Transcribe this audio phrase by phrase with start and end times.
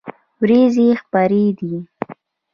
[0.41, 1.73] ورېځې خپری دي